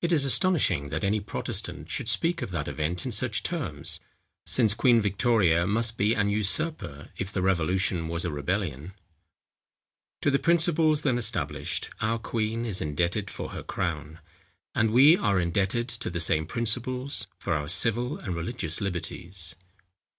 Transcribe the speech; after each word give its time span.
It 0.00 0.10
is 0.10 0.24
astonishing, 0.24 0.88
that 0.88 1.04
any 1.04 1.20
Protestant 1.20 1.90
should 1.90 2.08
speak 2.08 2.40
of 2.40 2.50
that 2.50 2.66
event 2.66 3.04
in 3.04 3.12
such 3.12 3.42
terms; 3.42 4.00
since 4.46 4.72
Queen 4.72 5.02
Victoria 5.02 5.66
must 5.66 5.98
be 5.98 6.14
an 6.14 6.30
usurper, 6.30 7.10
if 7.18 7.30
the 7.30 7.42
revolution 7.42 8.08
was 8.08 8.24
a 8.24 8.30
rebellion. 8.32 8.94
To 10.22 10.30
the 10.30 10.38
principles 10.38 11.02
then 11.02 11.18
established, 11.18 11.90
our 12.00 12.18
queen 12.18 12.64
is 12.64 12.80
indebted 12.80 13.28
for 13.28 13.50
her 13.50 13.62
crown; 13.62 14.20
and 14.74 14.92
we 14.92 15.18
are 15.18 15.38
indebted 15.38 15.90
to 15.90 16.08
the 16.08 16.20
same 16.20 16.46
principles, 16.46 17.26
for 17.36 17.52
our 17.52 17.68
civil 17.68 18.16
and 18.16 18.34
religious 18.34 18.80
liberties. 18.80 19.56